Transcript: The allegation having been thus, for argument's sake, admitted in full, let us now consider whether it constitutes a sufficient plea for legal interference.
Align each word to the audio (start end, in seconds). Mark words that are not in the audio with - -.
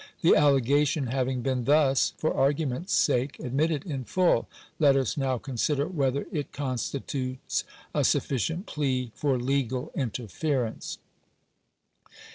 The 0.23 0.35
allegation 0.35 1.05
having 1.05 1.43
been 1.43 1.65
thus, 1.65 2.13
for 2.17 2.33
argument's 2.33 2.91
sake, 2.91 3.37
admitted 3.39 3.85
in 3.85 4.03
full, 4.03 4.47
let 4.79 4.95
us 4.95 5.15
now 5.15 5.37
consider 5.37 5.87
whether 5.87 6.25
it 6.31 6.51
constitutes 6.51 7.63
a 7.93 8.03
sufficient 8.03 8.65
plea 8.65 9.11
for 9.13 9.37
legal 9.37 9.91
interference. 9.93 10.97